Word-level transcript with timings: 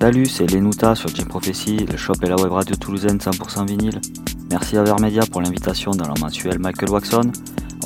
Salut, 0.00 0.24
c'est 0.24 0.46
Lenouta 0.46 0.94
sur 0.94 1.14
Jim 1.14 1.26
Prophecy, 1.26 1.76
le 1.76 1.98
shop 1.98 2.14
et 2.22 2.28
la 2.28 2.36
web 2.36 2.52
radio 2.52 2.74
toulousaine 2.74 3.18
100% 3.18 3.66
vinyle. 3.66 4.00
Merci 4.50 4.78
à 4.78 4.84
Vermedia 4.84 5.26
pour 5.30 5.42
l'invitation 5.42 5.90
dans 5.90 6.06
leur 6.06 6.18
mensuel 6.18 6.58
Michael 6.58 6.88
Waxon. 6.88 7.30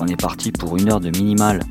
On 0.01 0.07
est 0.07 0.21
parti 0.21 0.53
pour 0.53 0.77
une 0.77 0.93
heure 0.93 1.01
de 1.01 1.11
minimal. 1.11 1.65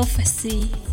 Prophecy. 0.00 0.89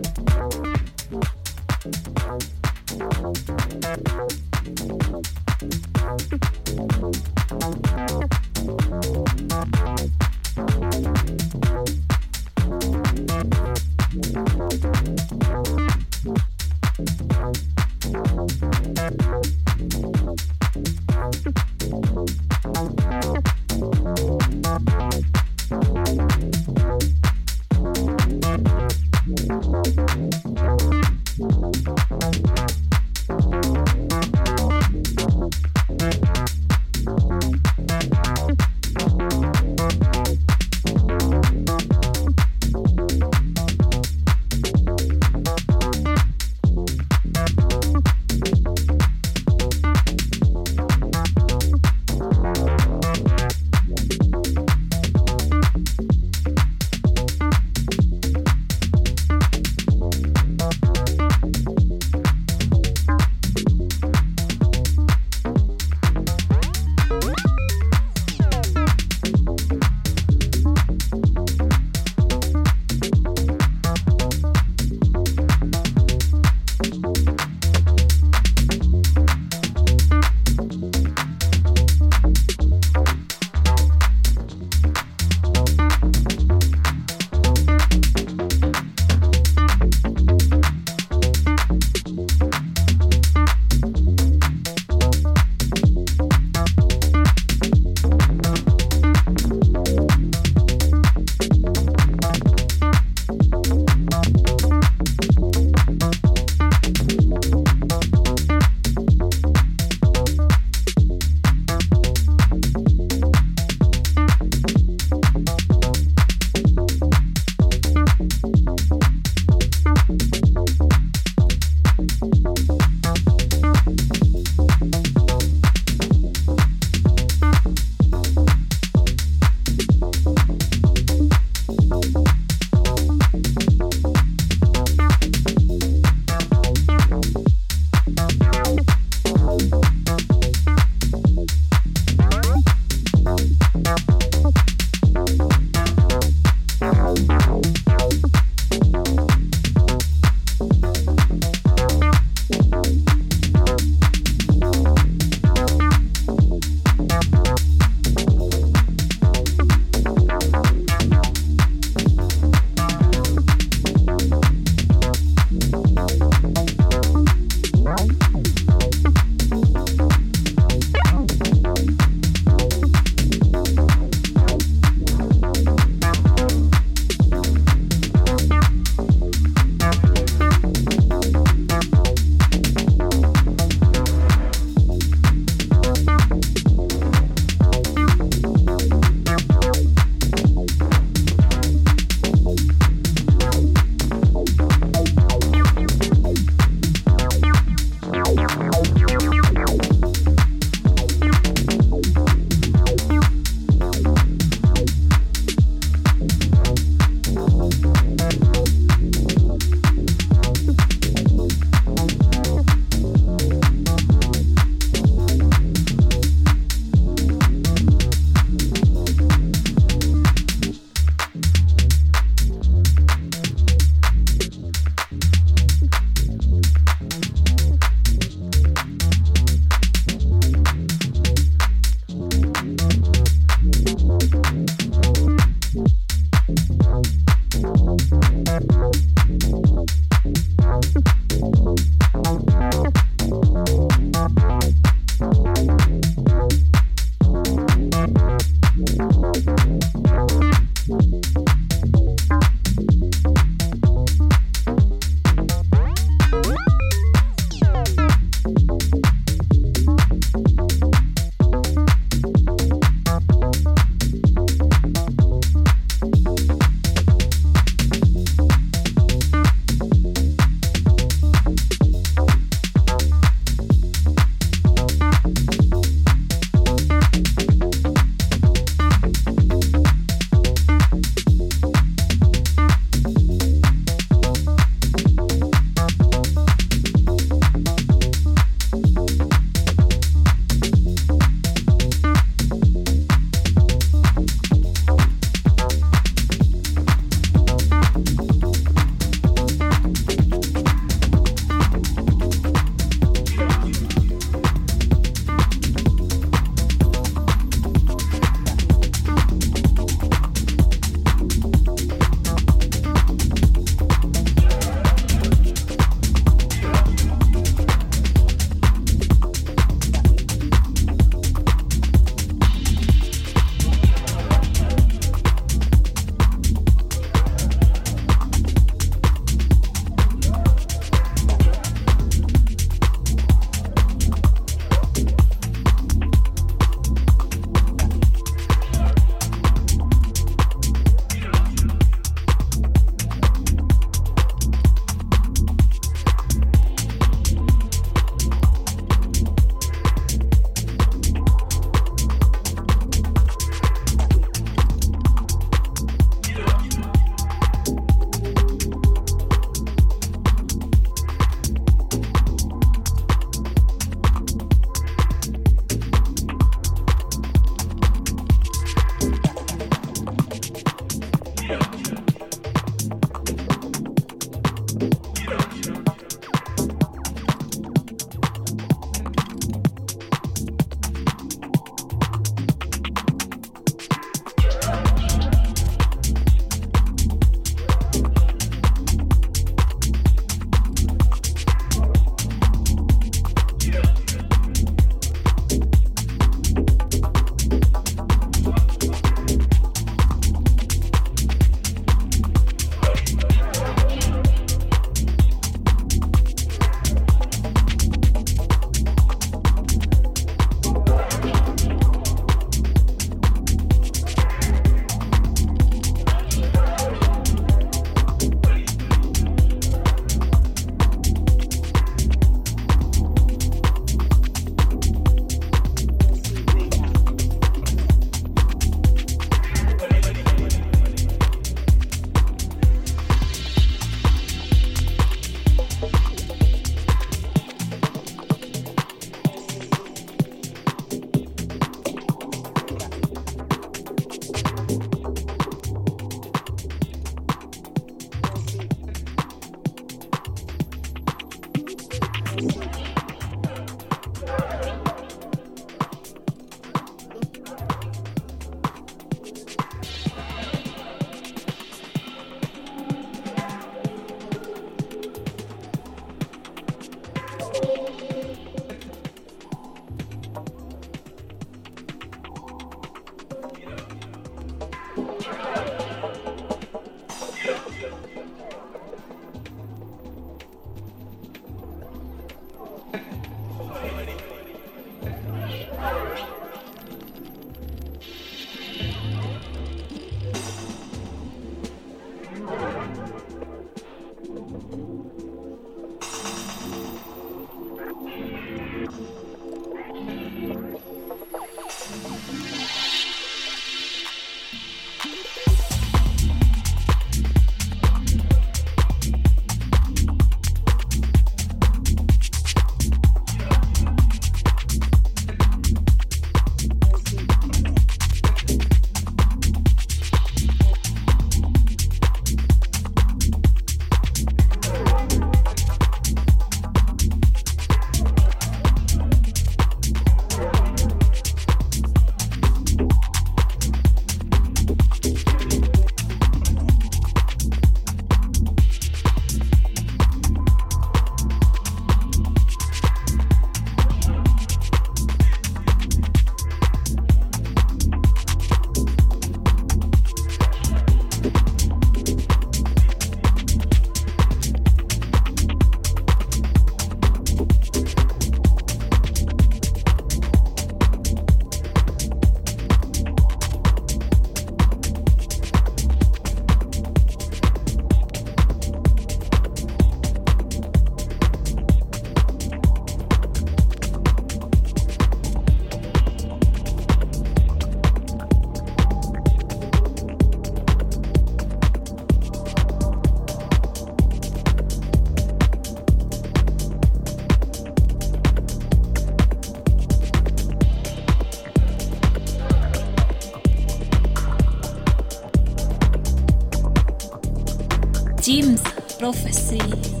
Prophecy. 599.11 600.00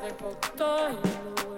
del 0.00 0.14
portoello 0.14 1.49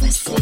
breakfast. 0.00 0.37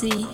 Prophecy. 0.00 0.29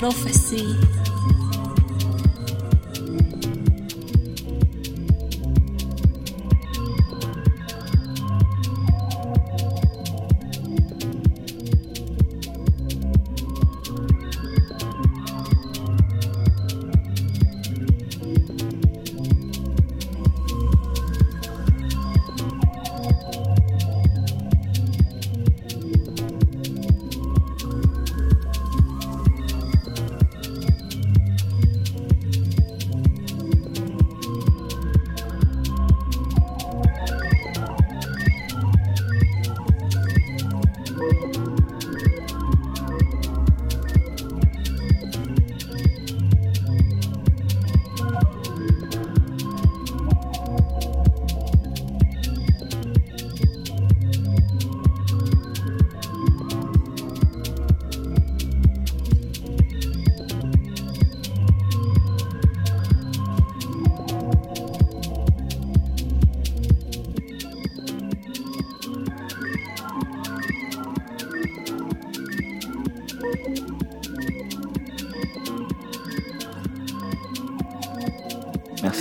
Prophecy. 0.00 1.09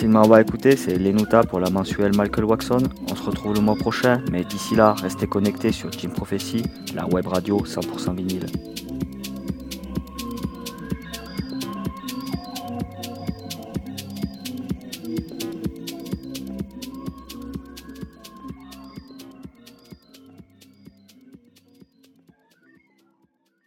De 0.10 0.14
m'avoir 0.16 0.40
écouté, 0.40 0.76
c'est 0.76 0.98
Lenuta 0.98 1.44
pour 1.44 1.60
la 1.60 1.70
mensuelle 1.70 2.16
Michael 2.18 2.46
Waxon. 2.46 2.82
On 3.12 3.16
se 3.16 3.22
retrouve 3.22 3.54
le 3.54 3.62
mois 3.62 3.76
prochain, 3.76 4.24
mais 4.32 4.44
d'ici 4.44 4.76
là, 4.76 4.96
restez 5.00 5.28
connectés 5.28 5.72
sur 5.72 5.92
Team 5.92 6.10
Prophecy, 6.10 6.64
la 6.96 7.06
web 7.06 7.28
radio 7.28 7.60
100% 7.64 8.16
vinyle. 8.16 8.48